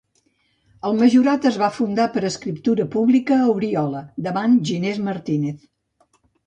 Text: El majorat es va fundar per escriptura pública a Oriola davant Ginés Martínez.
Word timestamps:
El 0.89 0.95
majorat 1.01 1.45
es 1.49 1.59
va 1.63 1.69
fundar 1.75 2.07
per 2.17 2.25
escriptura 2.31 2.89
pública 2.97 3.39
a 3.43 3.49
Oriola 3.55 4.05
davant 4.29 4.61
Ginés 4.71 5.03
Martínez. 5.11 5.73